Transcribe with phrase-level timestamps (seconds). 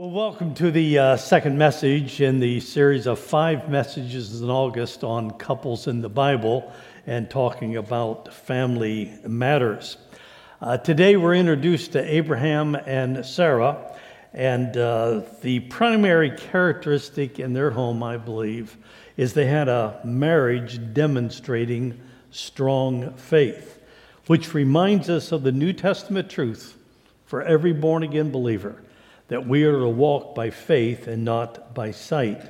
[0.00, 5.04] Well, welcome to the uh, second message in the series of five messages in August
[5.04, 6.72] on couples in the Bible
[7.06, 9.98] and talking about family matters.
[10.62, 13.94] Uh, today we're introduced to Abraham and Sarah,
[14.32, 18.78] and uh, the primary characteristic in their home, I believe,
[19.18, 23.78] is they had a marriage demonstrating strong faith,
[24.28, 26.78] which reminds us of the New Testament truth
[27.26, 28.80] for every born again believer
[29.30, 32.42] that we are to walk by faith and not by sight.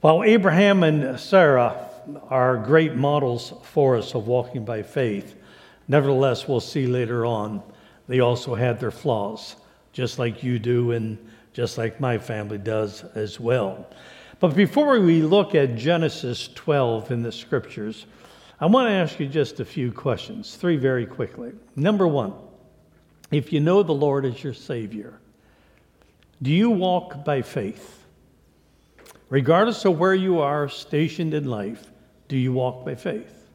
[0.00, 1.88] While Abraham and Sarah
[2.30, 5.36] are great models for us of walking by faith,
[5.86, 7.62] nevertheless, we'll see later on,
[8.08, 9.56] they also had their flaws,
[9.92, 11.18] just like you do and
[11.52, 13.86] just like my family does as well.
[14.40, 18.06] But before we look at Genesis 12 in the scriptures,
[18.58, 21.52] I want to ask you just a few questions, three very quickly.
[21.76, 22.32] Number one,
[23.30, 25.20] if you know the Lord as your Savior,
[26.42, 28.04] do you walk by faith?
[29.30, 31.90] Regardless of where you are stationed in life,
[32.28, 33.48] do you walk by faith?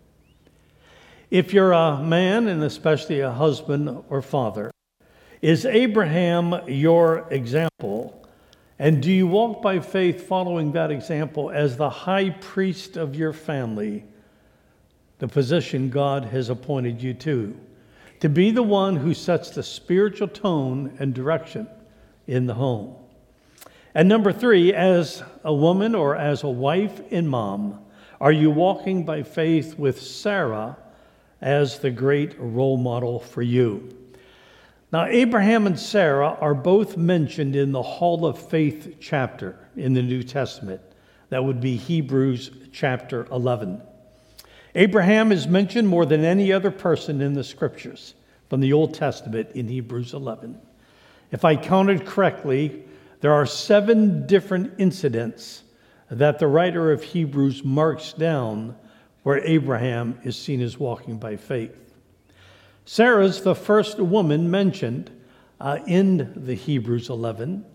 [1.29, 4.71] If you're a man, and especially a husband or father,
[5.41, 8.27] is Abraham your example?
[8.79, 13.33] And do you walk by faith following that example as the high priest of your
[13.33, 14.05] family,
[15.19, 17.55] the position God has appointed you to?
[18.21, 21.67] To be the one who sets the spiritual tone and direction
[22.29, 22.95] in the home.
[23.95, 27.79] And number three, as a woman or as a wife and mom,
[28.21, 30.77] are you walking by faith with Sarah
[31.41, 33.95] as the great role model for you?
[34.91, 40.01] Now, Abraham and Sarah are both mentioned in the Hall of Faith chapter in the
[40.01, 40.81] New Testament.
[41.29, 43.81] That would be Hebrews chapter 11.
[44.75, 48.13] Abraham is mentioned more than any other person in the scriptures
[48.49, 50.59] from the Old Testament in Hebrews 11.
[51.31, 52.83] If I counted correctly,
[53.21, 55.63] there are seven different incidents
[56.09, 58.75] that the writer of Hebrews marks down
[59.23, 61.75] where Abraham is seen as walking by faith.
[62.85, 65.11] Sarah's the first woman mentioned
[65.59, 67.65] uh, in the Hebrews 11,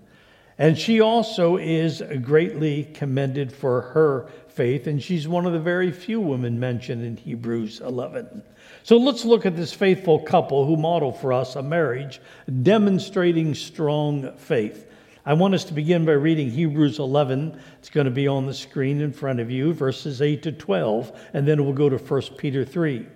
[0.58, 5.90] and she also is greatly commended for her faith, and she's one of the very
[5.90, 8.42] few women mentioned in Hebrews 11.
[8.82, 12.20] So let's look at this faithful couple who model for us a marriage
[12.62, 14.86] demonstrating strong faith.
[15.26, 17.58] I want us to begin by reading Hebrews 11.
[17.78, 21.18] It's going to be on the screen in front of you, verses 8 to 12,
[21.32, 23.06] and then we'll go to 1 Peter 3.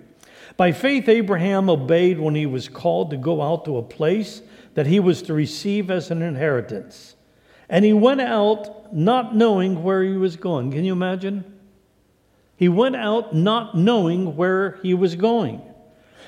[0.57, 4.41] By faith, Abraham obeyed when he was called to go out to a place
[4.73, 7.15] that he was to receive as an inheritance.
[7.69, 10.71] And he went out not knowing where he was going.
[10.71, 11.43] Can you imagine?
[12.55, 15.61] He went out not knowing where he was going.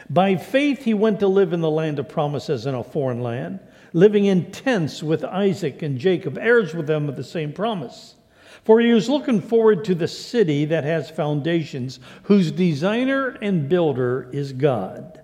[0.10, 3.60] By faith, he went to live in the land of promises in a foreign land,
[3.94, 8.16] living in tents with Isaac and Jacob, heirs with them of the same promise.
[8.64, 14.30] For he was looking forward to the city that has foundations, whose designer and builder
[14.32, 15.22] is God.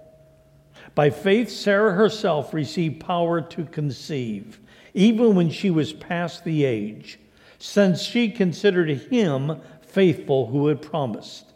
[0.95, 4.59] By faith, Sarah herself received power to conceive,
[4.93, 7.19] even when she was past the age,
[7.59, 11.53] since she considered him faithful who had promised.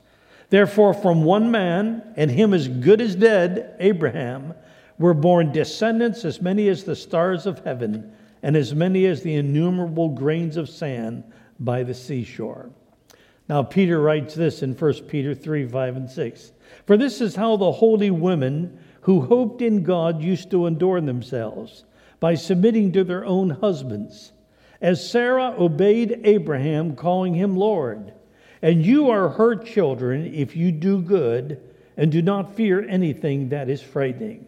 [0.49, 4.53] Therefore, from one man, and him as good as dead, Abraham,
[4.97, 8.11] were born descendants as many as the stars of heaven,
[8.43, 11.23] and as many as the innumerable grains of sand
[11.59, 12.69] by the seashore.
[13.47, 16.51] Now, Peter writes this in 1 Peter 3 5 and 6.
[16.85, 21.85] For this is how the holy women who hoped in God used to adorn themselves,
[22.19, 24.31] by submitting to their own husbands,
[24.81, 28.13] as Sarah obeyed Abraham, calling him Lord.
[28.61, 31.61] And you are her children if you do good
[31.97, 34.47] and do not fear anything that is frightening.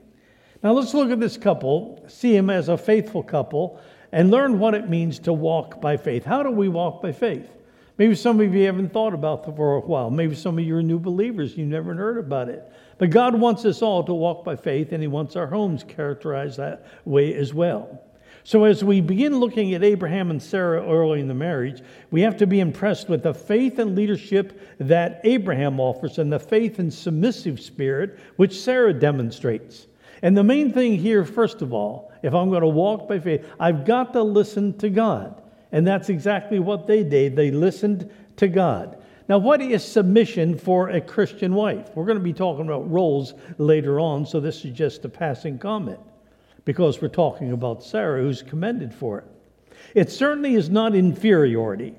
[0.64, 3.80] Now let's look at this couple, see him as a faithful couple,
[4.12, 6.24] and learn what it means to walk by faith.
[6.24, 7.50] How do we walk by faith?
[7.98, 10.10] Maybe some of you haven't thought about it for a while.
[10.10, 12.72] Maybe some of you are new believers, you've never heard about it.
[12.98, 16.58] But God wants us all to walk by faith, and He wants our homes characterized
[16.58, 18.02] that way as well.
[18.46, 21.82] So, as we begin looking at Abraham and Sarah early in the marriage,
[22.12, 26.40] we have to be impressed with the faith and leadership that Abraham offers and the
[26.40, 29.88] faith and submissive spirit which Sarah demonstrates.
[30.22, 33.46] And the main thing here, first of all, if I'm going to walk by faith,
[33.62, 35.42] I've got to listen to God.
[35.72, 37.38] And that's exactly what they did.
[37.38, 39.02] They listened to God.
[39.30, 41.90] Now, what is submission for a Christian wife?
[41.96, 45.58] We're going to be talking about roles later on, so this is just a passing
[45.58, 46.00] comment
[46.66, 49.26] because we're talking about Sarah, who's commended for it.
[49.96, 51.96] It certainly is not inferiority.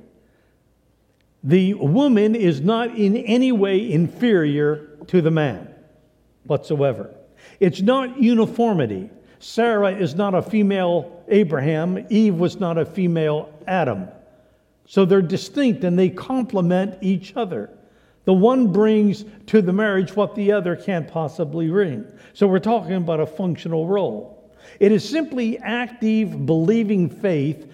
[1.43, 5.69] The woman is not in any way inferior to the man
[6.45, 7.15] whatsoever.
[7.61, 9.11] It's not uniformity.
[9.39, 14.09] Sarah is not a female Abraham, Eve was not a female Adam.
[14.87, 17.71] So they're distinct and they complement each other.
[18.25, 22.07] The one brings to the marriage what the other can't possibly bring.
[22.33, 24.34] So we're talking about a functional role.
[24.81, 27.71] It is simply active, believing faith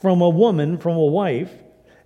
[0.00, 1.52] from a woman, from a wife,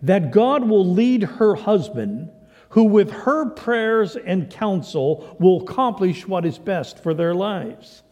[0.02, 2.30] that God will lead her husband,
[2.70, 8.02] who with her prayers and counsel will accomplish what is best for their lives.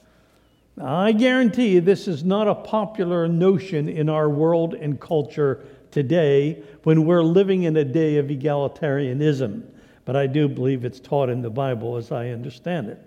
[0.80, 6.62] I guarantee you this is not a popular notion in our world and culture today
[6.84, 9.64] when we're living in a day of egalitarianism,
[10.04, 13.06] but I do believe it's taught in the Bible as I understand it.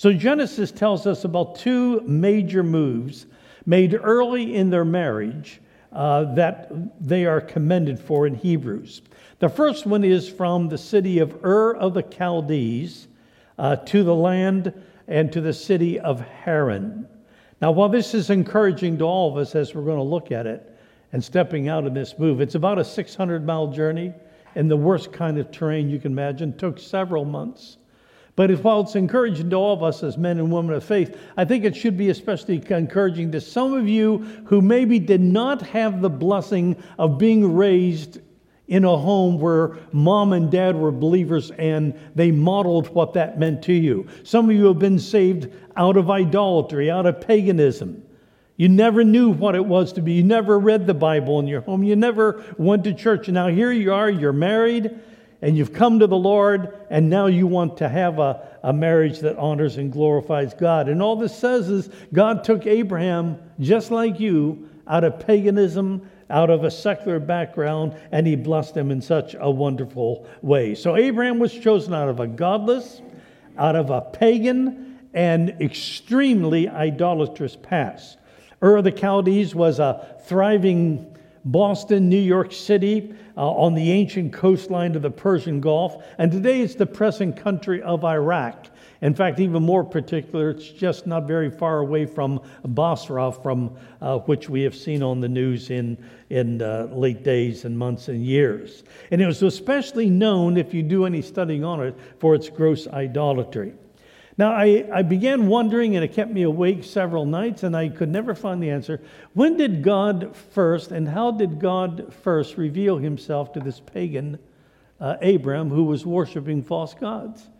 [0.00, 3.26] So Genesis tells us about two major moves
[3.66, 5.60] made early in their marriage
[5.92, 6.72] uh, that
[7.06, 9.02] they are commended for in Hebrews.
[9.40, 13.08] The first one is from the city of Ur of the Chaldees
[13.58, 14.72] uh, to the land
[15.06, 17.06] and to the city of Haran.
[17.60, 20.46] Now, while this is encouraging to all of us as we're going to look at
[20.46, 20.78] it
[21.12, 24.14] and stepping out in this move, it's about a 600 mile journey
[24.54, 27.76] in the worst kind of terrain you can imagine, it took several months.
[28.40, 31.14] But if, while it's encouraging to all of us as men and women of faith,
[31.36, 34.16] I think it should be especially encouraging to some of you
[34.46, 38.22] who maybe did not have the blessing of being raised
[38.66, 43.62] in a home where mom and dad were believers and they modeled what that meant
[43.64, 44.08] to you.
[44.22, 48.02] Some of you have been saved out of idolatry, out of paganism.
[48.56, 50.14] You never knew what it was to be.
[50.14, 51.82] You never read the Bible in your home.
[51.82, 53.28] You never went to church.
[53.28, 54.98] And now here you are, you're married,
[55.42, 59.20] and you've come to the Lord, and now you want to have a, a marriage
[59.20, 60.88] that honors and glorifies God.
[60.88, 66.48] And all this says is God took Abraham, just like you, out of paganism out
[66.48, 70.74] of a secular background, and he blessed them in such a wonderful way.
[70.74, 73.02] So Abraham was chosen out of a godless,
[73.58, 78.16] out of a pagan, and extremely idolatrous past.
[78.62, 84.32] Ur of the Chaldees was a thriving Boston, New York City, uh, on the ancient
[84.32, 88.66] coastline of the Persian Gulf, and today it's the present country of Iraq.
[89.02, 94.18] In fact, even more particular, it's just not very far away from Basra, from uh,
[94.18, 95.96] which we have seen on the news in,
[96.28, 98.84] in uh, late days and months and years.
[99.10, 102.86] And it was especially known, if you do any studying on it, for its gross
[102.88, 103.72] idolatry.
[104.40, 108.08] Now, I, I began wondering, and it kept me awake several nights, and I could
[108.08, 109.02] never find the answer.
[109.34, 114.38] When did God first, and how did God first reveal himself to this pagan
[114.98, 117.50] uh, Abram who was worshiping false gods?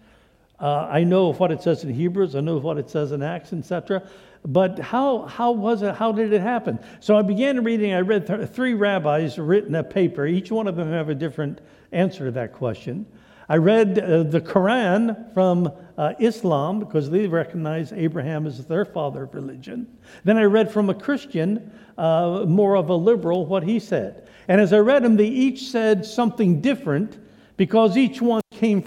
[0.58, 3.52] Uh, I know what it says in Hebrews, I know what it says in Acts,
[3.52, 4.02] etc.
[4.46, 5.94] But how, how was it?
[5.96, 6.78] How did it happen?
[7.00, 7.92] So I began reading.
[7.92, 10.24] I read th- three rabbis written a paper.
[10.24, 11.60] Each one of them have a different
[11.92, 13.04] answer to that question.
[13.50, 19.24] I read uh, the Quran from uh, Islam because they recognize Abraham as their father
[19.24, 19.88] of religion.
[20.22, 24.28] Then I read from a Christian, uh, more of a liberal, what he said.
[24.46, 27.18] And as I read them, they each said something different
[27.56, 28.86] because each one came from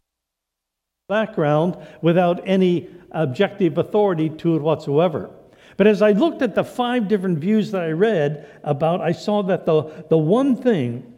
[1.10, 5.30] background without any objective authority to it whatsoever.
[5.76, 9.44] But as I looked at the five different views that I read about, I saw
[9.44, 11.13] that the, the one thing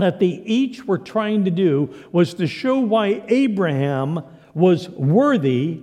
[0.00, 4.22] that they each were trying to do was to show why Abraham
[4.54, 5.82] was worthy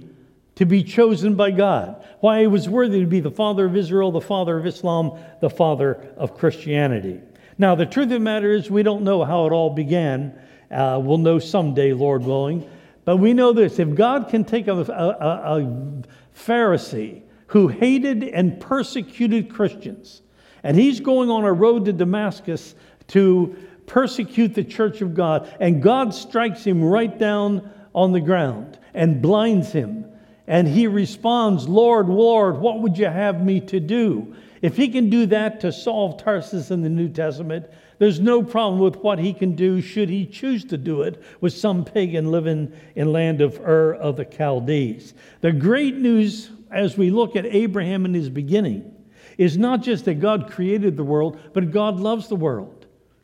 [0.55, 4.11] to be chosen by God, why he was worthy to be the father of Israel,
[4.11, 7.21] the father of Islam, the father of Christianity.
[7.59, 10.39] Now, the truth of the matter is, we don't know how it all began.
[10.69, 12.69] Uh, we'll know someday, Lord willing.
[13.05, 16.03] But we know this if God can take a, a, a
[16.35, 20.21] Pharisee who hated and persecuted Christians,
[20.63, 22.75] and he's going on a road to Damascus
[23.09, 23.55] to
[23.87, 29.21] persecute the church of God, and God strikes him right down on the ground and
[29.21, 30.05] blinds him.
[30.45, 34.35] And he responds, Lord, Lord, what would you have me to do?
[34.61, 37.65] If he can do that to of Tarsus in the New Testament,
[37.99, 41.53] there's no problem with what he can do should he choose to do it with
[41.53, 45.13] some pagan living in land of Ur of the Chaldees.
[45.41, 48.93] The great news as we look at Abraham in his beginning
[49.37, 52.76] is not just that God created the world, but God loves the world.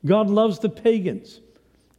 [0.06, 1.40] God loves the pagans.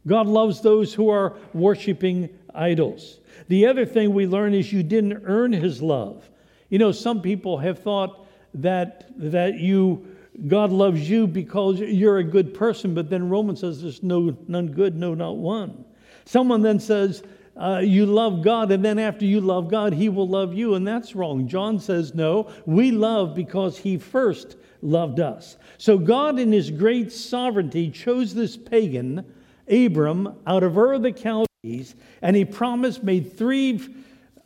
[0.07, 3.19] God loves those who are worshiping idols.
[3.47, 6.29] The other thing we learn is you didn't earn his love.
[6.69, 10.15] You know, some people have thought that that you
[10.47, 14.67] God loves you because you're a good person, but then Romans says there's no none
[14.67, 15.85] good, no, not one.
[16.25, 17.23] Someone then says
[17.57, 20.85] uh, you love God, and then after you love God, He will love you, and
[20.85, 21.47] that's wrong.
[21.47, 25.57] John says no, we love because He first loved us.
[25.77, 29.25] So God, in His great sovereignty, chose this pagan,
[29.69, 33.81] Abram, out of Ur of the Chaldees, and He promised, made three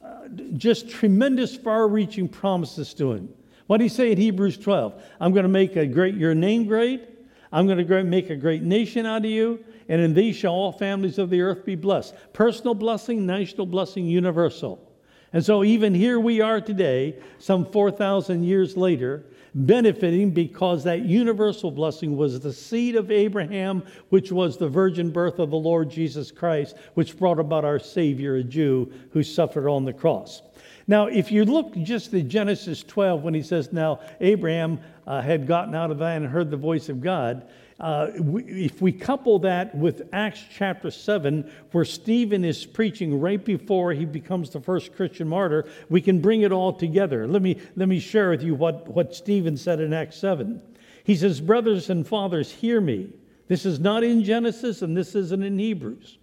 [0.04, 3.30] uh, just tremendous, far reaching promises to him.
[3.68, 5.04] What did he say in Hebrews 12?
[5.20, 7.08] I'm going to make a great, your name great.
[7.52, 9.64] I'm going to make a great nation out of you.
[9.88, 12.16] And in thee shall all families of the earth be blessed.
[12.34, 14.90] Personal blessing, national blessing, universal.
[15.34, 19.26] And so, even here we are today, some 4,000 years later,
[19.56, 25.40] benefiting because that universal blessing was the seed of Abraham, which was the virgin birth
[25.40, 29.86] of the Lord Jesus Christ, which brought about our Savior, a Jew who suffered on
[29.86, 30.42] the cross.
[30.88, 34.80] Now, if you look just at Genesis 12, when he says, Now Abraham
[35.10, 37.50] uh, had gotten out of that and heard the voice of God,
[37.80, 43.44] uh, we, if we couple that with Acts chapter 7, where Stephen is preaching right
[43.44, 47.28] before he becomes the first Christian martyr, we can bring it all together.
[47.28, 50.62] Let me, let me share with you what, what Stephen said in Acts 7.
[51.06, 53.10] He says, Brothers and fathers, hear me.
[53.48, 56.20] This is not in Genesis and this isn't in Hebrews.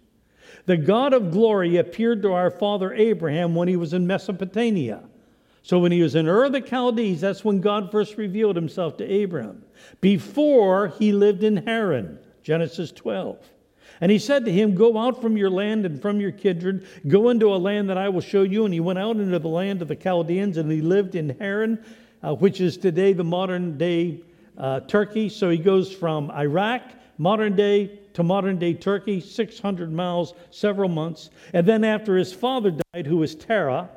[0.65, 5.03] The God of glory appeared to our father Abraham when he was in Mesopotamia
[5.67, 8.95] so when he was in Ur of the Chaldees, that's when God first revealed himself
[8.97, 9.65] to Abraham.
[9.99, 13.37] Before he lived in Haran, Genesis 12.
[13.99, 17.27] And he said to him, Go out from your land and from your kindred, go
[17.27, 18.63] into a land that I will show you.
[18.63, 21.83] And he went out into the land of the Chaldeans, and he lived in Haran,
[22.23, 24.21] uh, which is today the modern day
[24.57, 25.27] uh, Turkey.
[25.27, 26.81] So he goes from Iraq,
[27.17, 31.29] modern day, to modern day Turkey, 600 miles, several months.
[31.51, 33.89] And then after his father died, who was Terah,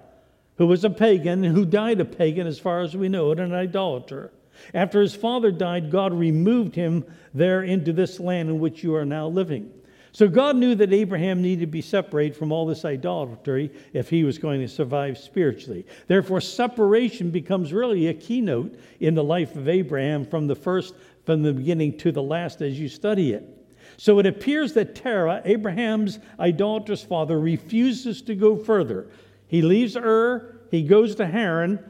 [0.61, 3.55] who was a pagan, who died a pagan as far as we know it, an
[3.55, 4.31] idolater.
[4.75, 7.02] After his father died, God removed him
[7.33, 9.73] there into this land in which you are now living.
[10.12, 14.23] So God knew that Abraham needed to be separated from all this idolatry if he
[14.23, 15.87] was going to survive spiritually.
[16.09, 20.93] Therefore, separation becomes really a keynote in the life of Abraham from the first,
[21.25, 23.49] from the beginning to the last as you study it.
[23.97, 29.09] So it appears that Terah, Abraham's idolatrous father, refuses to go further.
[29.50, 31.80] He leaves Ur, he goes to Haran,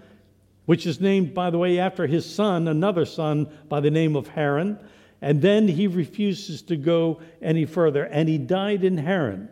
[0.65, 4.29] which is named, by the way, after his son, another son by the name of
[4.29, 4.79] Haran.
[5.21, 9.51] And then he refuses to go any further, and he died in Haran.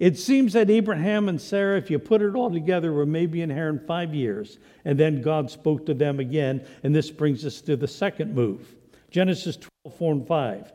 [0.00, 3.50] It seems that Abraham and Sarah, if you put it all together, were maybe in
[3.50, 7.76] Haran five years, and then God spoke to them again, and this brings us to
[7.76, 8.74] the second move
[9.12, 10.72] Genesis 12, 4 and 5.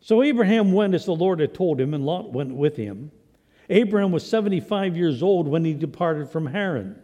[0.00, 3.12] So Abraham went as the Lord had told him, and Lot went with him.
[3.70, 6.96] Abraham was 75 years old when he departed from Haran.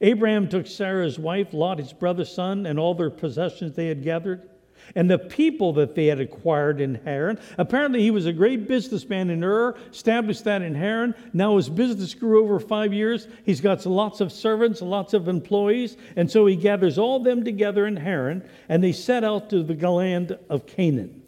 [0.00, 4.48] Abraham took Sarah's wife, Lot, his brother's son, and all their possessions they had gathered,
[4.94, 7.38] and the people that they had acquired in Haran.
[7.56, 11.14] Apparently, he was a great businessman in Ur, established that in Haran.
[11.32, 13.28] Now his business grew over five years.
[13.44, 17.86] He's got lots of servants, lots of employees, and so he gathers all them together
[17.86, 21.23] in Haran, and they set out to the land of Canaan.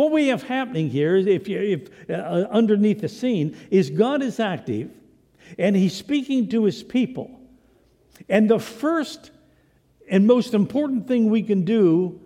[0.00, 4.40] What we have happening here, if, you, if uh, underneath the scene, is God is
[4.40, 4.90] active
[5.58, 7.38] and He's speaking to His people.
[8.26, 9.30] And the first
[10.08, 12.18] and most important thing we can do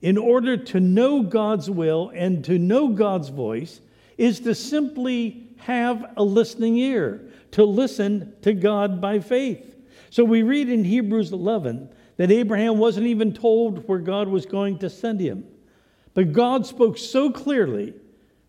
[0.00, 3.82] in order to know God's will and to know God's voice
[4.16, 9.76] is to simply have a listening ear, to listen to God by faith.
[10.08, 14.78] So we read in Hebrews 11 that Abraham wasn't even told where God was going
[14.78, 15.44] to send him.
[16.14, 17.94] But God spoke so clearly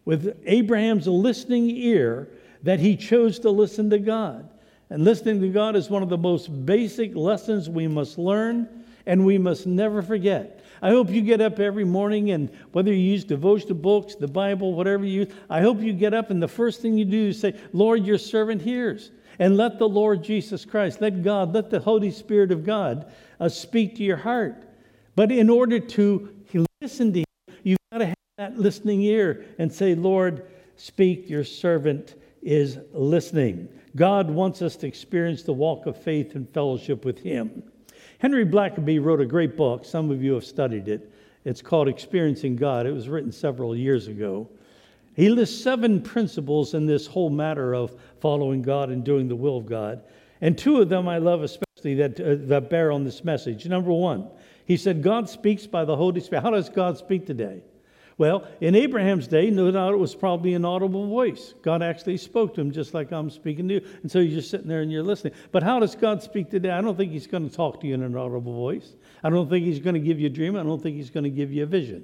[0.06, 2.30] with Abraham's listening ear
[2.64, 4.50] that he chose to listen to God.
[4.90, 8.68] And listening to God is one of the most basic lessons we must learn
[9.06, 10.64] and we must never forget.
[10.82, 14.74] I hope you get up every morning and whether you use devotional books, the Bible,
[14.74, 17.40] whatever you use, I hope you get up and the first thing you do is
[17.40, 19.12] say, Lord, your servant hears.
[19.40, 23.50] And let the Lord Jesus Christ, let God, let the Holy Spirit of God uh,
[23.50, 24.64] speak to your heart.
[25.16, 26.30] But in order to
[26.82, 27.24] listen to
[27.64, 33.68] You've got to have that listening ear and say, Lord, speak, your servant is listening.
[33.96, 37.64] God wants us to experience the walk of faith and fellowship with Him.
[38.20, 39.84] Henry Blackaby wrote a great book.
[39.84, 41.12] Some of you have studied it.
[41.44, 42.86] It's called Experiencing God.
[42.86, 44.48] It was written several years ago.
[45.16, 49.58] He lists seven principles in this whole matter of following God and doing the will
[49.58, 50.04] of God.
[50.40, 53.66] And two of them I love especially that, uh, that bear on this message.
[53.68, 54.30] Number one,
[54.66, 56.44] he said, God speaks by the Holy Spirit.
[56.44, 57.62] How does God speak today?
[58.18, 61.56] Well, in Abraham's day, no doubt it was probably an audible voice.
[61.64, 63.82] God actually spoke to him just like I'm speaking to you.
[64.04, 65.34] And so you're just sitting there and you're listening.
[65.52, 66.70] But how does God speak today?
[66.70, 68.94] I don't think he's going to talk to you in an audible voice.
[69.24, 70.56] I don't think he's going to give you a dream.
[70.56, 72.04] I don't think he's going to give you a vision.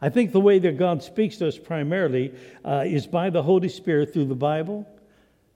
[0.00, 3.68] I think the way that God speaks to us primarily uh, is by the Holy
[3.68, 4.84] Spirit through the Bible,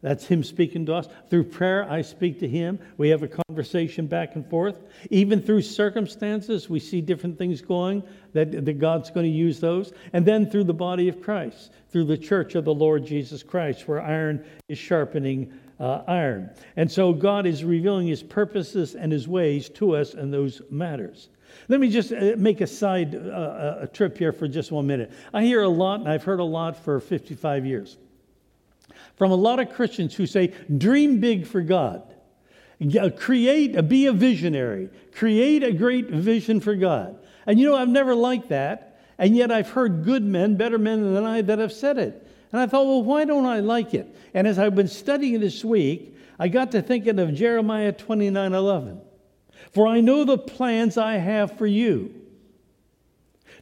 [0.06, 1.08] that's Him speaking to us.
[1.28, 2.78] Through prayer, I speak to Him.
[2.96, 4.84] We have a conversation back and forth.
[5.10, 9.92] Even through circumstances, we see different things going, that, that God's going to use those.
[10.12, 13.88] And then through the body of Christ, through the church of the Lord Jesus Christ,
[13.88, 16.50] where iron is sharpening uh, iron.
[16.76, 21.30] And so God is revealing his purposes and his ways to us in those matters.
[21.66, 24.86] Let me just uh, make a side uh, uh, a trip here for just one
[24.86, 25.10] minute.
[25.34, 27.98] I hear a lot, and I've heard a lot for 55 years,
[29.16, 32.02] from a lot of Christians who say, dream big for God.
[33.16, 34.90] Create, uh, be a visionary.
[35.14, 37.18] Create a great vision for God.
[37.46, 39.00] And you know, I've never liked that.
[39.18, 42.26] And yet I've heard good men, better men than I, that have said it.
[42.52, 44.14] And I thought, well, why don't I like it?
[44.34, 49.00] And as I've been studying this week, I got to thinking of Jeremiah 29 11.
[49.72, 52.14] For I know the plans I have for you,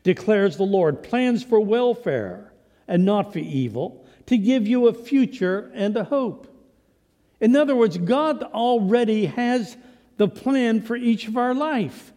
[0.02, 2.52] declares the Lord plans for welfare
[2.86, 6.48] and not for evil, to give you a future and a hope.
[7.40, 9.76] In other words, God already has
[10.16, 12.12] the plan for each of our life.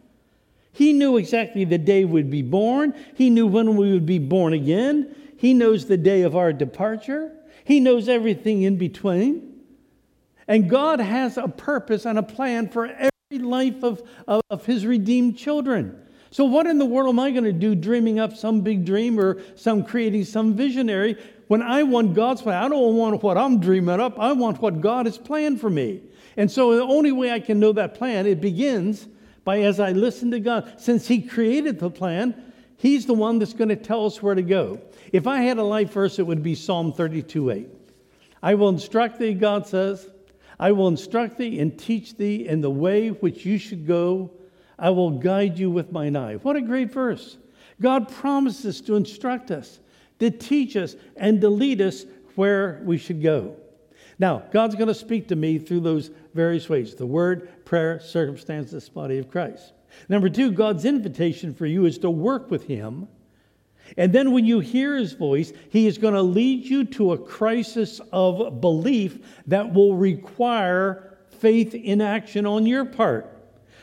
[0.72, 2.94] He knew exactly the day we'd be born.
[3.16, 5.16] He knew when we would be born again.
[5.36, 7.32] He knows the day of our departure.
[7.64, 9.56] He knows everything in between.
[10.48, 14.86] And God has a purpose and a plan for every life of, of, of His
[14.86, 16.00] redeemed children.
[16.30, 19.20] So, what in the world am I going to do dreaming up some big dream
[19.20, 22.62] or some creating some visionary when I want God's plan?
[22.62, 24.20] I don't want what I'm dreaming up.
[24.20, 26.02] I want what God has planned for me.
[26.36, 29.08] And so, the only way I can know that plan, it begins
[29.44, 30.74] by as I listen to God.
[30.78, 34.42] Since He created the plan, He's the one that's going to tell us where to
[34.44, 34.80] go.
[35.12, 37.70] If I had a life verse, it would be Psalm 32 8.
[38.44, 40.08] I will instruct thee, God says.
[40.60, 44.32] I will instruct thee and teach thee in the way which you should go.
[44.80, 46.36] I will guide you with mine eye.
[46.36, 47.38] What a great verse.
[47.82, 49.80] God promises to instruct us,
[50.20, 52.06] to teach us, and to lead us
[52.36, 53.56] where we should go.
[54.20, 58.90] Now, God's going to speak to me through those various ways the word, prayer, circumstances,
[58.90, 59.74] body of Christ.
[60.10, 63.08] Number two, God's invitation for you is to work with Him.
[63.96, 67.18] And then when you hear His voice, He is going to lead you to a
[67.18, 73.34] crisis of belief that will require faith in action on your part.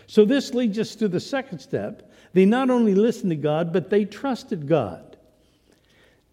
[0.06, 2.10] So this leads us to the second step.
[2.32, 5.13] They not only listened to God, but they trusted God.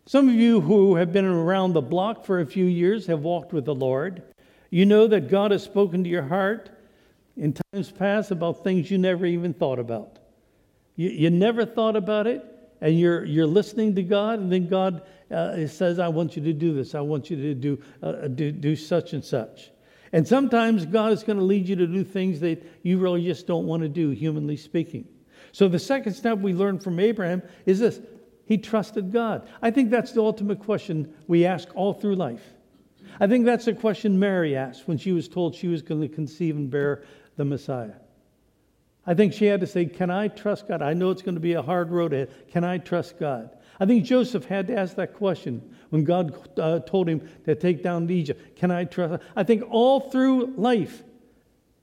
[0.06, 3.54] Some of you who have been around the block for a few years have walked
[3.54, 4.24] with the Lord.
[4.70, 6.70] You know that God has spoken to your heart
[7.38, 10.18] in times past about things you never even thought about.
[10.96, 12.44] You, you never thought about it,
[12.82, 16.54] and you're, you're listening to God, and then God uh, says, I want you to
[16.54, 19.72] do this, I want you to do, uh, do, do such and such.
[20.14, 23.48] And sometimes God is going to lead you to do things that you really just
[23.48, 25.08] don't want to do, humanly speaking.
[25.54, 28.00] So the second step we learn from Abraham is this
[28.52, 29.48] he trusted God.
[29.62, 32.44] I think that's the ultimate question we ask all through life.
[33.18, 36.10] I think that's the question Mary asked when she was told she was going to
[36.10, 37.06] conceive and bear
[37.38, 37.94] the Messiah.
[39.08, 40.82] I think she had to say, Can I trust God?
[40.82, 42.50] I know it's going to be a hard road ahead.
[42.50, 43.52] Can I trust God?
[43.80, 47.82] I think Joseph had to ask that question when God uh, told him to take
[47.82, 48.58] down Egypt.
[48.58, 49.24] Can I trust?
[49.34, 51.04] I think all through life,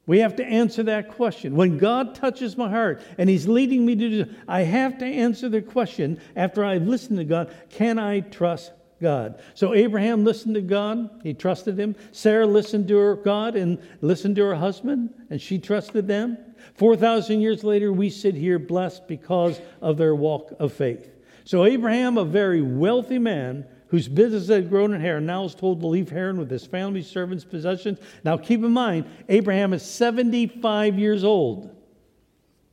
[0.08, 1.54] we have to answer that question.
[1.54, 5.48] When God touches my heart and He's leading me to do, I have to answer
[5.48, 9.40] the question after I've listened to God can I trust God.
[9.54, 11.94] So Abraham listened to God, he trusted him.
[12.12, 16.38] Sarah listened to her God and listened to her husband, and she trusted them.
[16.74, 21.10] 4,000 years later, we sit here blessed because of their walk of faith.
[21.44, 25.80] So Abraham, a very wealthy man, whose business had grown in Haran, now is told
[25.80, 27.98] to leave Haran with his family, servants, possessions.
[28.24, 31.74] Now keep in mind, Abraham is 75 years old.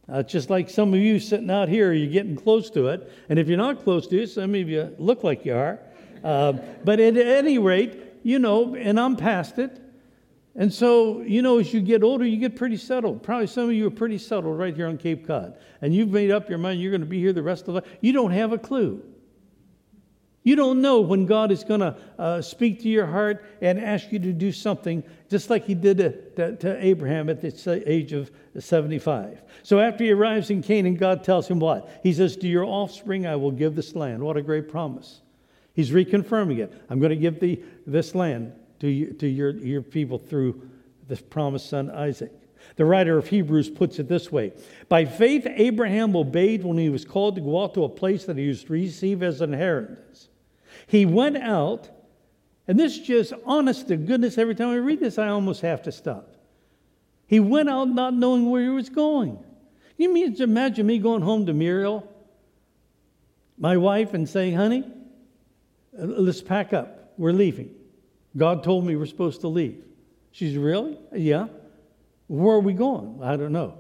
[0.08, 3.12] Uh, just like some of you sitting out here, you're getting close to it.
[3.30, 5.80] And if you're not close to it, some of you look like you are.
[6.24, 9.82] Uh, but at any rate, you know, and I'm past it.
[10.56, 13.24] And so, you know, as you get older, you get pretty settled.
[13.24, 15.58] Probably some of you are pretty settled right here on Cape Cod.
[15.82, 17.72] And you've made up your mind you're going to be here the rest of the
[17.74, 17.98] life.
[18.02, 19.04] You don't have a clue.
[20.46, 24.12] You don't know when God is going to uh, speak to your heart and ask
[24.12, 28.14] you to do something, just like He did to, to, to, Abraham at the age
[28.14, 28.30] of
[28.60, 29.42] 75.
[29.64, 32.00] So after he arrives in Canaan, God tells him what?
[32.04, 34.22] He says, To your offspring I will give this land.
[34.22, 35.22] What a great promise.
[35.74, 36.72] He's reconfirming it.
[36.92, 40.70] I'm going to give the, this land to, you, to your, your people through
[41.08, 42.32] the promised son Isaac.
[42.76, 44.54] The writer of Hebrews puts it this way
[44.90, 48.38] By faith, Abraham obeyed when he was called to go out to a place that
[48.38, 50.30] he was to receive as an inheritance.
[50.88, 51.90] He went out,
[52.68, 55.92] and this just honest to goodness, every time I read this, I almost have to
[55.92, 56.36] stop.
[57.28, 59.40] He went out not knowing where he was going.
[59.98, 62.12] You mean imagine me going home to Muriel,
[63.58, 64.84] my wife, and saying, honey,
[65.94, 67.14] let's pack up.
[67.18, 67.74] We're leaving.
[68.36, 69.84] God told me we're supposed to leave.
[70.32, 71.00] She's really?
[71.14, 71.48] Yeah.
[72.28, 73.22] Where are we going?
[73.24, 73.80] I don't know.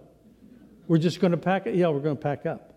[0.87, 1.75] We're just going to pack it?
[1.75, 2.74] Yeah, we're going to pack up.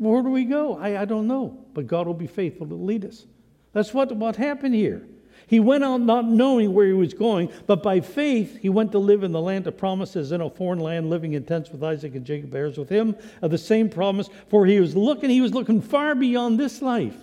[0.00, 0.78] Where do we go?
[0.78, 1.58] I, I don't know.
[1.74, 3.26] But God will be faithful to lead us.
[3.74, 5.06] That's what, what happened here.
[5.46, 8.98] He went out not knowing where he was going, but by faith he went to
[8.98, 12.14] live in the land of promises in a foreign land, living in tents with Isaac
[12.14, 14.30] and Jacob bears with him of the same promise.
[14.48, 17.16] For he was looking, he was looking far beyond this life.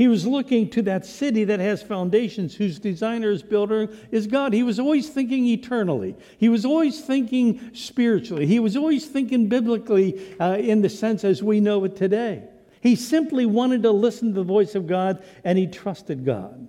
[0.00, 4.54] He was looking to that city that has foundations, whose designer, is builder is God.
[4.54, 6.16] He was always thinking eternally.
[6.38, 8.46] He was always thinking spiritually.
[8.46, 12.44] He was always thinking biblically uh, in the sense as we know it today.
[12.80, 16.66] He simply wanted to listen to the voice of God and he trusted God.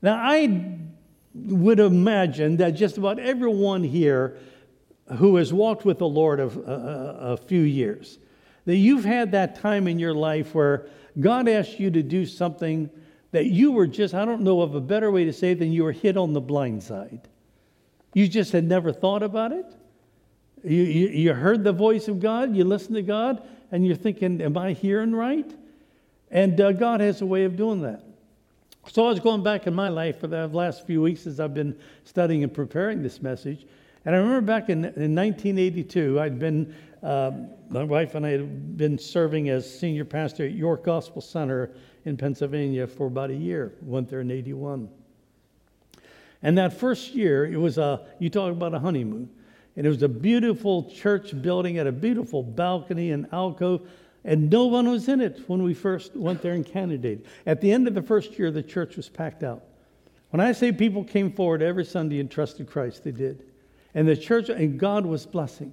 [0.00, 0.78] Now, I
[1.34, 4.38] would imagine that just about everyone here
[5.16, 8.20] who has walked with the Lord a, a, a, few years,
[8.66, 10.86] that you've had that time in your life where
[11.18, 12.90] God asked you to do something
[13.32, 15.72] that you were just, I don't know of a better way to say it than
[15.72, 17.28] you were hit on the blind side.
[18.14, 19.66] You just had never thought about it.
[20.64, 24.40] You, you, you heard the voice of God, you listened to God, and you're thinking,
[24.40, 25.50] Am I hearing right?
[26.30, 28.02] And uh, God has a way of doing that.
[28.88, 31.54] So I was going back in my life for the last few weeks as I've
[31.54, 33.66] been studying and preparing this message.
[34.04, 37.30] And I remember back in, in 1982, I'd been, uh,
[37.68, 41.72] my wife and I had been serving as senior pastor at York Gospel Center
[42.04, 43.74] in Pennsylvania for about a year.
[43.82, 44.88] Went there in 81.
[46.42, 49.28] And that first year, it was a, you talk about a honeymoon.
[49.76, 53.86] And it was a beautiful church building, had a beautiful balcony and alcove
[54.26, 57.26] and no one was in it when we first went there and candidated.
[57.46, 59.62] At the end of the first year, the church was packed out.
[60.30, 63.44] When I say people came forward every Sunday and trusted Christ, they did.
[63.94, 65.72] And the church, and God was blessing.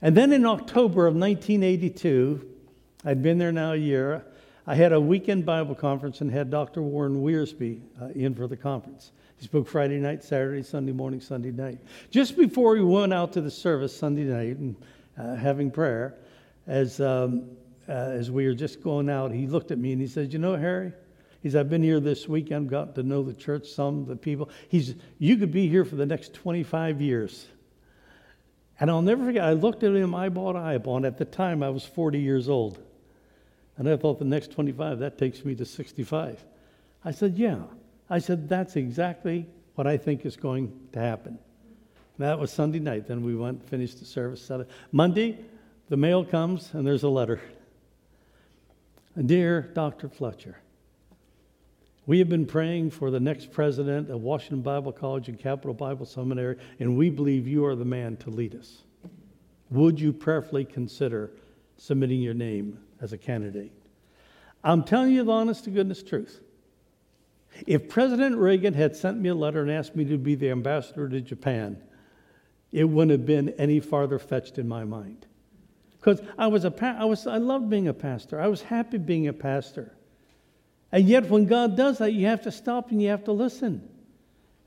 [0.00, 2.48] And then in October of 1982,
[3.04, 4.24] I'd been there now a year,
[4.66, 6.82] I had a weekend Bible conference and had Dr.
[6.82, 9.12] Warren Wiersbe uh, in for the conference.
[9.38, 11.78] He spoke Friday night, Saturday, Sunday morning, Sunday night.
[12.10, 14.76] Just before we went out to the service Sunday night and
[15.16, 16.14] uh, having prayer,
[16.66, 17.44] as, um,
[17.88, 20.38] uh, as we were just going out, he looked at me and he said, You
[20.38, 20.92] know, Harry,
[21.42, 24.48] he said, I've been here this weekend, got to know the church, some the people.
[24.68, 27.46] He's, You could be here for the next 25 years.
[28.80, 31.62] And I'll never forget, I looked at him eyeball to eyeball, and at the time
[31.62, 32.78] I was 40 years old.
[33.76, 36.44] And I thought the next 25, that takes me to 65.
[37.04, 37.62] I said, Yeah.
[38.10, 41.38] I said, That's exactly what I think is going to happen.
[42.18, 43.06] that was Sunday night.
[43.06, 44.42] Then we went, finished the service.
[44.42, 44.70] Saturday.
[44.90, 45.38] Monday,
[45.88, 47.40] the mail comes and there's a letter.
[49.24, 50.08] Dear Dr.
[50.08, 50.58] Fletcher,
[52.08, 56.06] we have been praying for the next president of Washington Bible College and Capital Bible
[56.06, 58.84] Seminary, and we believe you are the man to lead us.
[59.68, 61.32] Would you prayerfully consider
[61.76, 63.72] submitting your name as a candidate?
[64.64, 66.40] I'm telling you the honest to goodness truth.
[67.66, 71.10] If President Reagan had sent me a letter and asked me to be the ambassador
[71.10, 71.76] to Japan,
[72.72, 75.26] it wouldn't have been any farther fetched in my mind
[75.98, 78.40] because I was a pa- I was I loved being a pastor.
[78.40, 79.97] I was happy being a pastor.
[80.90, 83.88] And yet when God does that, you have to stop and you have to listen.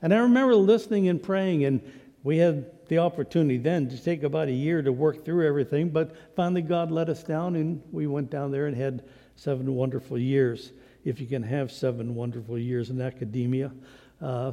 [0.00, 1.80] And I remember listening and praying and
[2.22, 6.14] we had the opportunity then to take about a year to work through everything, but
[6.36, 9.04] finally God let us down and we went down there and had
[9.36, 10.72] seven wonderful years.
[11.04, 13.72] If you can have seven wonderful years in academia.
[14.20, 14.52] Uh,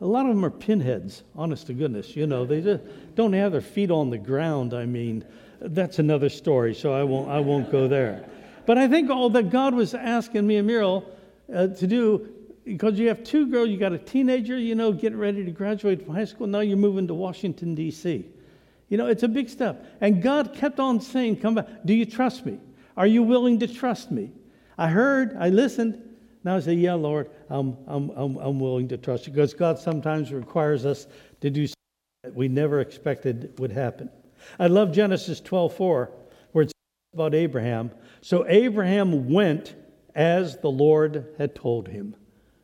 [0.00, 2.16] a lot of them are pinheads, honest to goodness.
[2.16, 2.82] You know, they just
[3.16, 5.24] don't have their feet on the ground, I mean
[5.60, 8.24] that's another story, so I won't, I won't go there.
[8.70, 11.04] But I think all that God was asking me and Muriel
[11.52, 12.28] uh, to do,
[12.64, 16.04] because you have two girls, you got a teenager, you know, getting ready to graduate
[16.04, 18.24] from high school, now you're moving to Washington, D.C.
[18.88, 19.84] You know, it's a big step.
[20.00, 21.66] And God kept on saying, Come back.
[21.84, 22.60] Do you trust me?
[22.96, 24.30] Are you willing to trust me?
[24.78, 26.00] I heard, I listened.
[26.44, 29.32] Now I say, Yeah, Lord, I'm, I'm, I'm, I'm willing to trust you.
[29.32, 31.08] Because God sometimes requires us
[31.40, 31.74] to do something
[32.22, 34.10] that we never expected would happen.
[34.60, 36.19] I love Genesis 12:4, where it's
[37.12, 37.90] about Abraham.
[38.20, 39.74] So Abraham went
[40.14, 42.14] as the Lord had told him.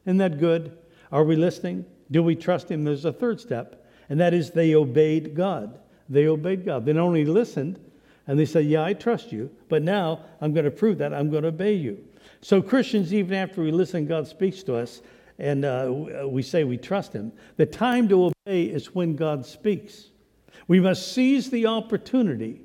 [0.05, 0.79] Isn't that good?
[1.11, 1.85] Are we listening?
[2.13, 2.85] Do we trust him?
[2.85, 5.81] There's a third step, and that is they obeyed God.
[6.09, 6.87] They obeyed God.
[6.87, 7.81] They not only listened,
[8.29, 11.29] and they said, Yeah, I trust you, but now I'm going to prove that I'm
[11.29, 11.99] going to obey you.
[12.41, 15.03] So, Christians, even after we listen, God speaks to us,
[15.41, 17.33] and uh, we say we trust Him.
[17.57, 20.11] The time to obey is when God speaks.
[20.69, 22.61] We must seize the opportunity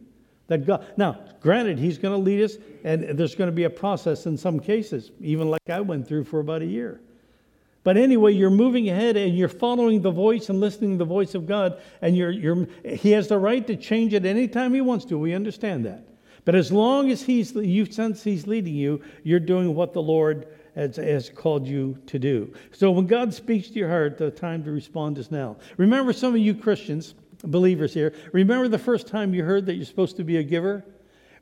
[0.51, 0.85] that God.
[0.97, 4.37] Now, granted, He's going to lead us, and there's going to be a process in
[4.37, 6.99] some cases, even like I went through for about a year.
[7.83, 11.35] But anyway, you're moving ahead and you're following the voice and listening to the voice
[11.35, 15.05] of God, and you're, you're, He has the right to change it anytime He wants
[15.05, 15.17] to.
[15.17, 16.05] We understand that.
[16.43, 20.47] But as long as he's, you sense He's leading you, you're doing what the Lord
[20.75, 22.53] has, has, called you to do.
[22.71, 25.57] So when God speaks to your heart, the time to respond is now.
[25.77, 29.86] Remember, some of you Christians, believers here, remember the first time you heard that you're
[29.86, 30.84] supposed to be a giver?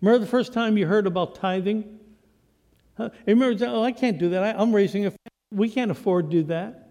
[0.02, 2.00] Remember the first time you heard about tithing?
[2.98, 3.10] Huh?
[3.26, 4.44] Remember, oh, I can't do that.
[4.44, 5.18] I, am raising a family.
[5.52, 6.90] We can't afford to do that.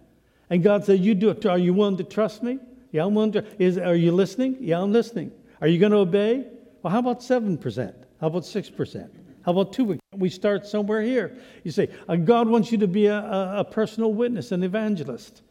[0.50, 1.44] And God said, You do it.
[1.46, 2.58] Are you willing to trust me?
[2.90, 3.44] Yeah, I'm willing to.
[3.58, 4.56] Is, are you listening?
[4.60, 5.32] Yeah, I'm listening.
[5.60, 6.46] Are you going to obey?
[6.82, 7.94] Well, how about 7%?
[8.20, 9.10] How about 6%?
[9.44, 9.98] How about 2%?
[10.16, 11.36] We start somewhere here.
[11.64, 15.42] You say, uh, God wants you to be a, a personal witness, an evangelist.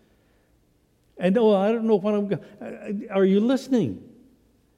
[1.20, 4.04] And oh, I don't know what I'm going uh, Are you listening?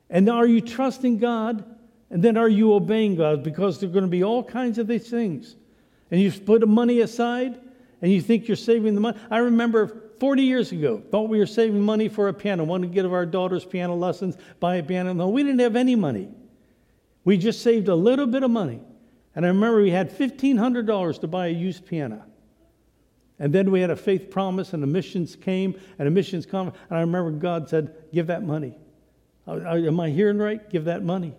[0.09, 1.63] And are you trusting God?
[2.09, 3.43] And then are you obeying God?
[3.43, 5.55] Because there are going to be all kinds of these things.
[6.11, 7.59] And you put money aside
[8.01, 9.19] and you think you're saving the money.
[9.29, 12.93] I remember 40 years ago, thought we were saving money for a piano, wanted to
[12.93, 15.13] give our daughters piano lessons, buy a piano.
[15.13, 16.29] No, we didn't have any money.
[17.25, 18.81] We just saved a little bit of money.
[19.35, 22.25] And I remember we had $1,500 to buy a used piano.
[23.39, 26.77] And then we had a faith promise, and the missions came, and a missions conference.
[26.89, 28.75] And I remember God said, Give that money.
[29.47, 30.69] Am I hearing right?
[30.69, 31.33] Give that money.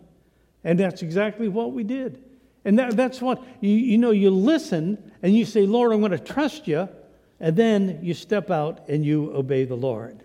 [0.65, 2.23] And that's exactly what we did.
[2.65, 6.13] And that, that's what, you, you know, you listen and you say, Lord, I'm going
[6.13, 6.89] to trust you.
[7.39, 10.25] And then you step out and you obey the Lord.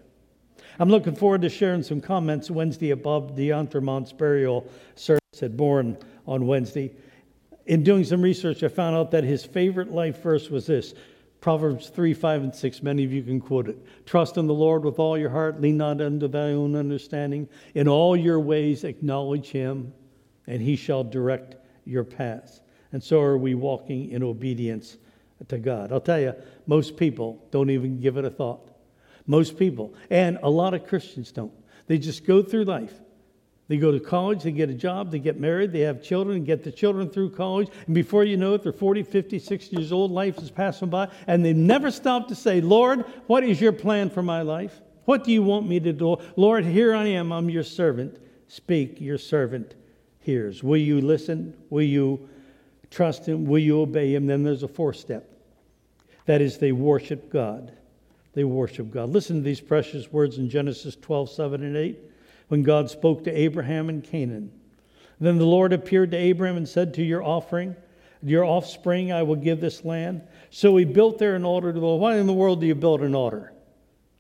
[0.80, 6.46] I'm looking forward to sharing some comments Wednesday above D'Entremont's burial service at Bourne on
[6.46, 6.92] Wednesday.
[7.66, 10.94] In doing some research, I found out that his favorite life verse was this
[11.46, 12.82] Proverbs 3, 5, and 6.
[12.82, 13.78] Many of you can quote it.
[14.08, 17.48] Trust in the Lord with all your heart, lean not unto thy own understanding.
[17.76, 19.94] In all your ways, acknowledge him,
[20.48, 22.62] and he shall direct your paths.
[22.92, 24.98] And so are we walking in obedience
[25.48, 25.92] to God.
[25.92, 26.34] I'll tell you,
[26.66, 28.72] most people don't even give it a thought.
[29.28, 31.54] Most people, and a lot of Christians don't.
[31.86, 33.00] They just go through life.
[33.68, 36.64] They go to college, they get a job, they get married, they have children, get
[36.64, 40.12] the children through college, and before you know it, they're 40, 50, 60 years old,
[40.12, 44.12] life is passing by, and they never stop to say, Lord, what is your plan
[44.12, 44.82] for my life?
[45.06, 46.18] What do you want me to do?
[46.36, 48.20] Lord, here I am, I'm your servant.
[48.48, 49.74] Speak, your servant
[50.20, 50.64] hears.
[50.64, 51.56] Will you listen?
[51.70, 52.30] Will you
[52.92, 53.46] trust him?
[53.46, 54.28] Will you obey him?
[54.28, 55.30] Then there's a fourth step.
[56.26, 57.72] That is, they worship God.
[58.34, 59.10] They worship God.
[59.10, 62.00] Listen to these precious words in Genesis 12, 7 and 8,
[62.48, 64.52] when God spoke to Abraham in Canaan.
[65.20, 67.76] Then the Lord appeared to Abraham and said, To your offering,
[68.22, 70.22] your offspring, I will give this land.
[70.50, 72.02] So he built there an altar to the Lord.
[72.02, 73.54] Why in the world do you build an altar?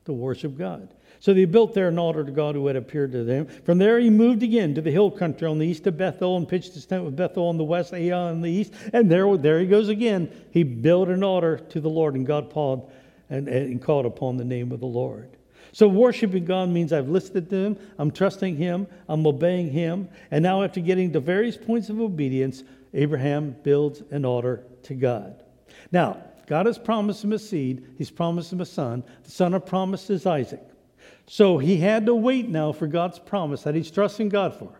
[0.05, 0.93] To worship God.
[1.19, 3.47] So they built there an altar to God who had appeared to them.
[3.47, 6.47] From there he moved again to the hill country on the east of Bethel and
[6.47, 8.73] pitched his tent with Bethel on the west, Ai on the east.
[8.93, 10.29] And there, there he goes again.
[10.51, 12.91] He built an altar to the Lord, and God called
[13.29, 15.35] and, and called upon the name of the Lord.
[15.75, 20.41] So worshiping God means I've listened to Him, I'm trusting Him, I'm obeying Him, and
[20.41, 25.43] now after getting to various points of obedience, Abraham builds an altar to God.
[25.91, 29.03] Now, God has promised him a seed, He's promised him a son.
[29.25, 30.63] The son of promise is Isaac.
[31.27, 34.79] So he had to wait now for God's promise that he's trusting God for.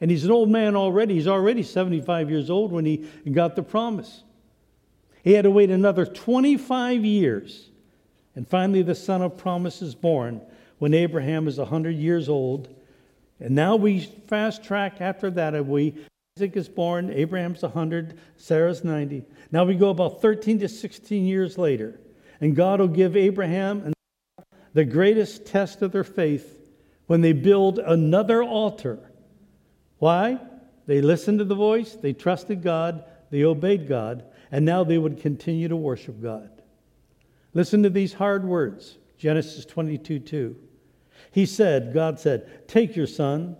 [0.00, 1.14] And he's an old man already.
[1.14, 4.24] He's already 75 years old when he got the promise.
[5.22, 7.70] He had to wait another 25 years.
[8.36, 10.40] And finally, the son of promise is born
[10.78, 12.68] when Abraham is 100 years old.
[13.40, 15.56] And now we fast track after that.
[15.56, 15.94] Uh, we
[16.38, 19.24] Isaac is born, Abraham's 100, Sarah's 90.
[19.52, 21.98] Now we go about 13 to 16 years later.
[22.42, 23.94] And God will give Abraham and
[24.74, 26.60] the greatest test of their faith
[27.06, 28.98] when they build another altar.
[29.98, 30.38] Why?
[30.84, 35.18] They listened to the voice, they trusted God, they obeyed God, and now they would
[35.18, 36.50] continue to worship God.
[37.56, 40.56] Listen to these hard words Genesis 22 2.
[41.30, 43.56] He said, God said, Take your son,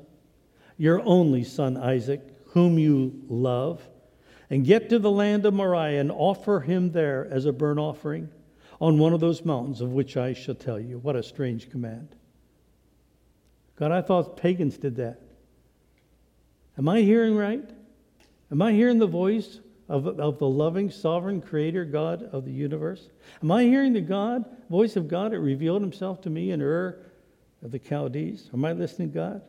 [0.76, 3.88] your only son Isaac, whom you love,
[4.50, 8.28] and get to the land of Moriah and offer him there as a burnt offering
[8.82, 10.98] on one of those mountains of which I shall tell you.
[10.98, 12.14] What a strange command.
[13.76, 15.22] God, I thought pagans did that.
[16.76, 17.66] Am I hearing right?
[18.52, 23.08] Am I hearing the voice of, of the loving, sovereign creator God of the universe?
[23.42, 26.98] Am I hearing the God, voice of God that revealed himself to me in Ur
[27.62, 28.50] of the Chaldees?
[28.52, 29.42] Am I listening to God?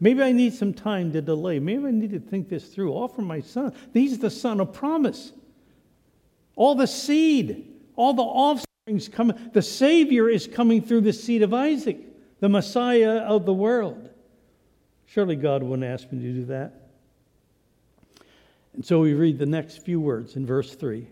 [0.00, 1.58] Maybe I need some time to delay.
[1.60, 2.92] Maybe I need to think this through.
[2.92, 3.72] Offer my son.
[3.92, 5.32] He's the son of promise.
[6.56, 9.50] All the seed all the offsprings coming.
[9.52, 11.98] The Savior is coming through the seed of Isaac,
[12.40, 14.10] the Messiah of the world.
[15.06, 16.83] Surely God wouldn't ask me to do that.
[18.74, 21.08] And so we read the next few words in verse 3.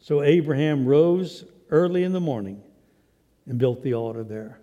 [0.00, 2.62] So Abraham rose early in the morning
[3.46, 4.60] and built the altar there.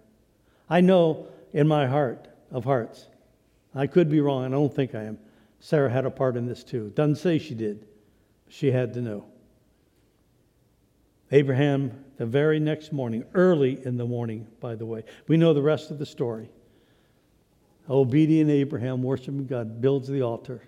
[0.69, 3.07] I know in my heart of hearts,
[3.75, 5.19] I could be wrong, I don't think I am.
[5.59, 6.91] Sarah had a part in this too.
[6.95, 7.85] Doesn't say she did.
[8.49, 9.25] She had to know.
[11.31, 15.61] Abraham, the very next morning, early in the morning, by the way, we know the
[15.61, 16.49] rest of the story.
[17.89, 20.61] Obedient Abraham, worshiping God, builds the altar.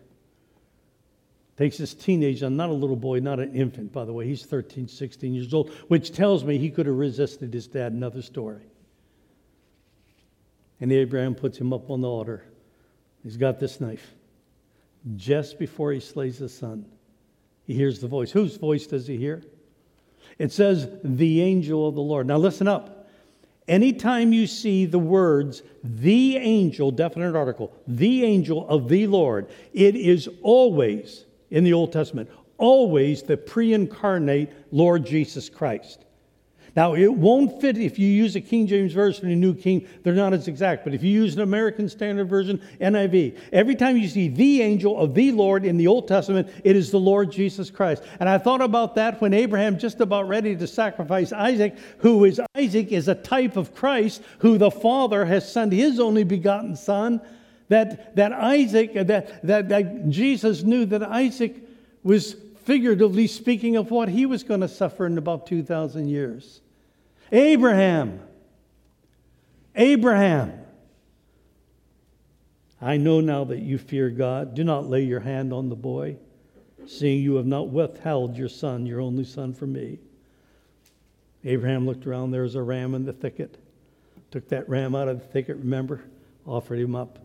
[1.58, 4.28] Takes this teenager, not a little boy, not an infant, by the way.
[4.28, 7.94] He's 13, 16 years old, which tells me he could have resisted his dad.
[7.94, 8.62] Another story.
[10.82, 12.44] And Abraham puts him up on the altar.
[13.24, 14.14] He's got this knife.
[15.16, 16.86] Just before he slays his son,
[17.64, 18.32] he hears the voice.
[18.32, 19.44] Whose voice does he hear?
[20.38, 22.28] It says, the angel of the Lord.
[22.28, 23.08] Now listen up.
[23.68, 29.96] Anytime you see the words, the angel, definite article, the angel of the Lord, it
[29.96, 36.06] is always, in the Old Testament, always the pre incarnate Lord Jesus Christ.
[36.76, 39.88] Now, it won't fit if you use a King James Version, or a New King,
[40.04, 40.84] they're not as exact.
[40.84, 45.00] But if you use an American Standard Version, NIV, every time you see the angel
[45.00, 48.04] of the Lord in the Old Testament, it is the Lord Jesus Christ.
[48.20, 52.42] And I thought about that when Abraham just about ready to sacrifice Isaac, who is
[52.58, 57.22] Isaac is a type of Christ, who the Father has sent his only begotten Son.
[57.70, 61.56] That, that Isaac, uh, that, that, that Jesus knew that Isaac
[62.04, 66.62] was figuratively speaking of what he was going to suffer in about 2,000 years.
[67.32, 68.20] Abraham,
[69.76, 70.54] Abraham,
[72.80, 74.54] I know now that you fear God.
[74.54, 76.18] Do not lay your hand on the boy,
[76.86, 79.98] seeing you have not withheld your son, your only son, from me.
[81.44, 82.32] Abraham looked around.
[82.32, 83.58] There was a ram in the thicket.
[84.30, 86.04] Took that ram out of the thicket, remember?
[86.46, 87.25] Offered him up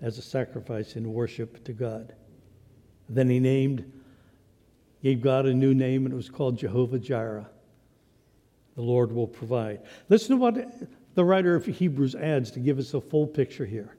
[0.00, 2.14] as a sacrifice in worship to God.
[3.08, 3.90] Then he named,
[5.02, 7.46] gave God a new name, and it was called Jehovah Jireh
[8.78, 9.80] the Lord will provide.
[10.08, 10.72] Listen to what
[11.16, 13.96] the writer of Hebrews adds to give us a full picture here.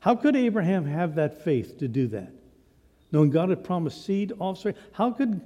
[0.00, 2.32] How could Abraham have that faith to do that?
[3.12, 4.74] Knowing God had promised seed, offspring.
[4.90, 5.40] How could,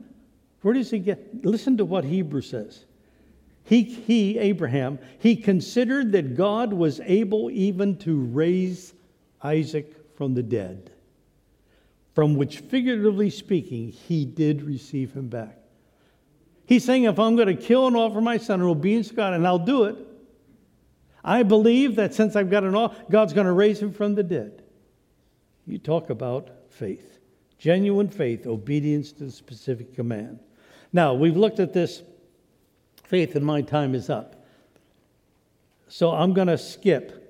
[0.63, 1.45] where does he get?
[1.45, 2.87] Listen to what Hebrews says.
[3.65, 8.95] He, he, Abraham, he considered that God was able even to raise
[9.43, 10.91] Isaac from the dead,
[12.15, 15.59] from which, figuratively speaking, he did receive him back.
[16.67, 19.35] He's saying, if I'm going to kill and offer my son in obedience to God,
[19.35, 19.97] and I'll do it,
[21.25, 24.23] I believe that since I've got an offer, God's going to raise him from the
[24.23, 24.63] dead.
[25.67, 27.19] You talk about faith,
[27.59, 30.41] genuine faith, obedience to the specific command.
[30.93, 32.03] Now, we've looked at this
[33.05, 34.45] faith, and my time is up.
[35.89, 37.22] So I'm going to skip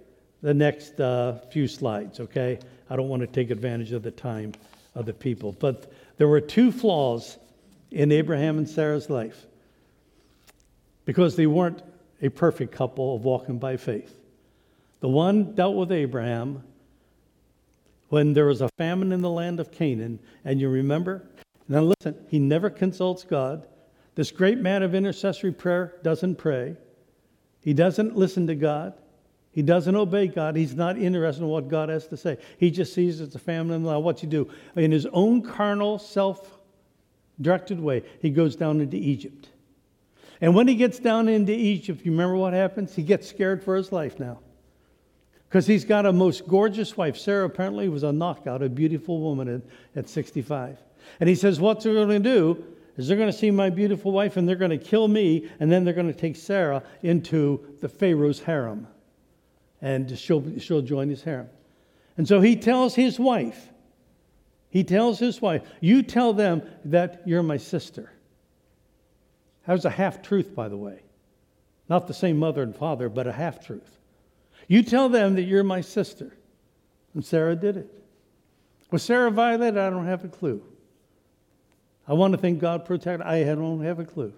[0.42, 2.58] the next uh, few slides, okay?
[2.90, 4.52] I don't want to take advantage of the time
[4.94, 5.52] of the people.
[5.52, 7.38] But there were two flaws
[7.90, 9.46] in Abraham and Sarah's life
[11.04, 11.82] because they weren't
[12.20, 14.14] a perfect couple of walking by faith.
[15.00, 16.62] The one dealt with Abraham
[18.08, 21.22] when there was a famine in the land of Canaan, and you remember?
[21.66, 23.66] Now listen, he never consults God.
[24.14, 26.76] This great man of intercessory prayer doesn't pray.
[27.62, 28.92] He doesn't listen to God.
[29.52, 30.56] He doesn't obey God.
[30.56, 32.38] He's not interested in what God has to say.
[32.58, 34.02] He just sees it's a family land.
[34.02, 34.50] What's he do?
[34.76, 36.58] In his own carnal, self
[37.40, 39.48] directed way, he goes down into Egypt.
[40.40, 42.96] And when he gets down into Egypt, you remember what happens?
[42.96, 44.40] He gets scared for his life now.
[45.48, 47.16] Because he's got a most gorgeous wife.
[47.16, 49.62] Sarah apparently was a knockout, a beautiful woman at,
[49.94, 50.78] at 65.
[51.20, 52.64] And he says, What they're going to do
[52.96, 55.70] is they're going to see my beautiful wife and they're going to kill me, and
[55.70, 58.86] then they're going to take Sarah into the Pharaoh's harem.
[59.82, 61.48] And she'll, she'll join his harem.
[62.16, 63.68] And so he tells his wife,
[64.70, 68.10] he tells his wife, You tell them that you're my sister.
[69.66, 71.02] That was a half truth, by the way.
[71.88, 73.98] Not the same mother and father, but a half truth.
[74.68, 76.34] You tell them that you're my sister.
[77.14, 78.02] And Sarah did it.
[78.90, 79.78] Was Sarah violated?
[79.78, 80.62] I don't have a clue.
[82.06, 83.26] I want to think God protected.
[83.26, 84.32] I don't have a clue.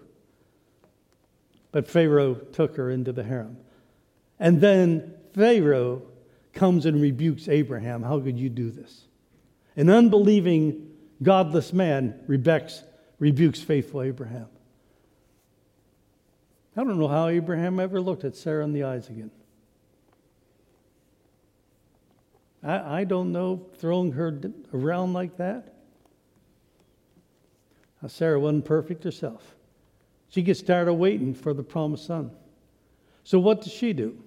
[1.71, 3.57] But Pharaoh took her into the harem.
[4.39, 6.01] And then Pharaoh
[6.53, 8.01] comes and rebukes Abraham.
[8.01, 9.03] How could you do this?
[9.75, 12.83] An unbelieving, godless man rebukes,
[13.19, 14.47] rebukes faithful Abraham.
[16.77, 19.31] I don't know how Abraham ever looked at Sarah in the eyes again.
[22.63, 24.39] I, I don't know throwing her
[24.73, 25.73] around like that.
[28.01, 29.55] Now, Sarah wasn't perfect herself.
[30.29, 32.31] She gets tired of waiting for the promised son.
[33.23, 34.17] So, what does she do?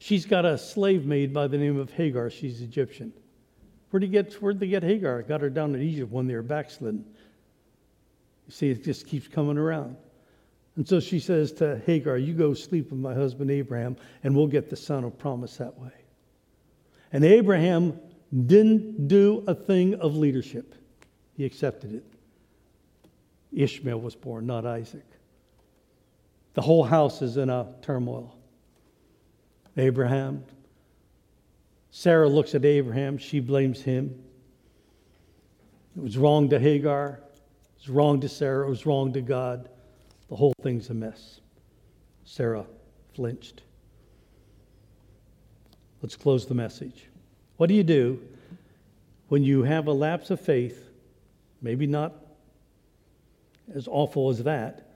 [0.00, 2.30] She's got a slave maid by the name of Hagar.
[2.30, 3.12] She's Egyptian.
[3.90, 5.22] Where'd, he get, where'd they get Hagar?
[5.22, 7.04] Got her down in Egypt when they were backslidden.
[8.46, 9.96] You see, it just keeps coming around.
[10.76, 13.94] And so she says to Hagar, You go sleep with my husband Abraham,
[14.24, 15.92] and we'll get the son of promise that way.
[17.12, 18.00] And Abraham
[18.46, 20.74] didn't do a thing of leadership,
[21.36, 22.04] he accepted it.
[23.52, 25.04] Ishmael was born, not Isaac.
[26.54, 28.39] The whole house is in a turmoil.
[29.80, 30.44] Abraham
[31.90, 34.22] Sarah looks at Abraham, she blames him.
[35.96, 37.20] It was wrong to Hagar.
[37.20, 38.66] It was wrong to Sarah.
[38.66, 39.68] It was wrong to God.
[40.28, 41.40] The whole thing's a mess.
[42.24, 42.64] Sarah
[43.14, 43.62] flinched.
[46.00, 47.08] Let's close the message.
[47.56, 48.22] What do you do
[49.28, 50.88] when you have a lapse of faith?
[51.60, 52.14] Maybe not
[53.74, 54.89] as awful as that,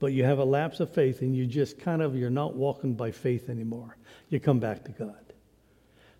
[0.00, 2.94] but you have a lapse of faith and you just kind of you're not walking
[2.94, 3.96] by faith anymore.
[4.30, 5.14] You come back to God.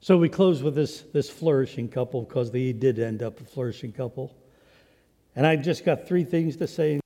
[0.00, 3.92] So we close with this this flourishing couple because they did end up a flourishing
[3.92, 4.36] couple.
[5.34, 7.00] And I just got three things to say.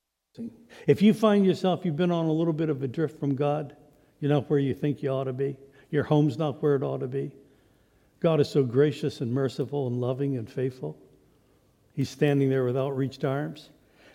[0.88, 3.76] If you find yourself you've been on a little bit of a drift from God,
[4.20, 5.56] you're not where you think you ought to be.
[5.90, 7.30] Your home's not where it ought to be.
[8.18, 10.98] God is so gracious and merciful and loving and faithful.
[11.92, 13.70] He's standing there with outreached arms.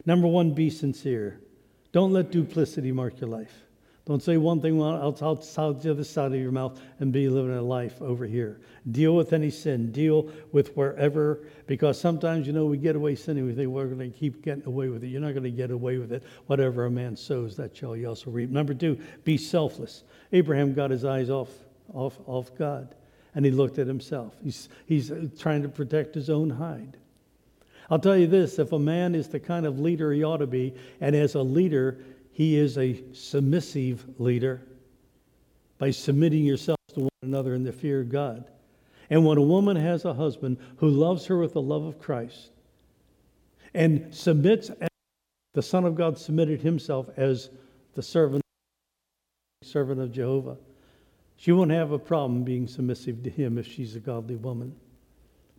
[0.06, 1.40] Number one, be sincere.
[1.92, 3.64] Don't let duplicity mark your life.
[4.06, 7.62] Don't say one thing outside the other side of your mouth and be living a
[7.62, 8.60] life over here.
[8.90, 9.92] Deal with any sin.
[9.92, 13.46] Deal with wherever, because sometimes, you know, we get away sinning.
[13.46, 15.10] We think we're going to keep getting away with it.
[15.10, 16.24] You're not going to get away with it.
[16.48, 18.50] Whatever a man sows, that shall he also reap.
[18.50, 20.04] Number two, be selfless.
[20.32, 21.50] Abraham got his eyes off,
[21.94, 22.96] off, off God,
[23.36, 24.34] and he looked at himself.
[24.44, 26.98] He's, he's trying to protect his own hide.
[27.92, 30.48] I'll tell you this if a man is the kind of leader he ought to
[30.48, 32.00] be, and as a leader,
[32.32, 34.62] he is a submissive leader
[35.78, 38.46] by submitting yourself to one another in the fear of God.
[39.10, 42.52] And when a woman has a husband who loves her with the love of Christ
[43.74, 44.90] and submits, as
[45.54, 47.50] the Son of God submitted himself as
[47.96, 48.44] the servant,
[49.64, 50.58] servant of Jehovah,
[51.38, 54.76] she won't have a problem being submissive to him if she's a godly woman.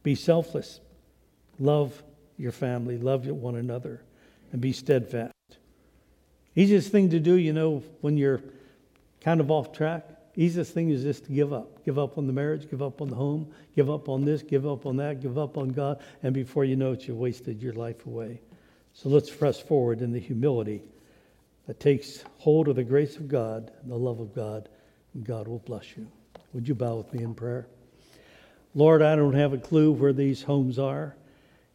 [0.02, 0.80] Be selfless.
[1.58, 2.02] Love
[2.40, 2.98] your family.
[2.98, 4.02] Love one another.
[4.52, 5.32] And be steadfast.
[6.56, 8.42] Easiest thing to do, you know, when you're
[9.20, 11.84] kind of off track, easiest thing is just to give up.
[11.84, 14.66] Give up on the marriage, give up on the home, give up on this, give
[14.66, 17.74] up on that, give up on God, and before you know it, you've wasted your
[17.74, 18.40] life away.
[18.94, 20.82] So let's press forward in the humility
[21.66, 24.68] that takes hold of the grace of God and the love of God,
[25.14, 26.10] and God will bless you.
[26.52, 27.68] Would you bow with me in prayer?
[28.74, 31.14] Lord, I don't have a clue where these homes are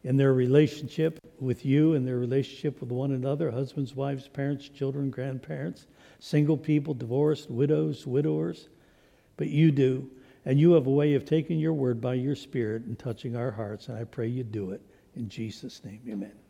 [0.06, 5.10] in their relationship with you and their relationship with one another husbands, wives, parents, children,
[5.10, 5.88] grandparents,
[6.20, 8.68] single people, divorced, widows, widowers.
[9.36, 10.08] But you do.
[10.44, 13.50] And you have a way of taking your word by your spirit and touching our
[13.50, 13.88] hearts.
[13.88, 14.80] And I pray you do it.
[15.16, 16.45] In Jesus' name, amen.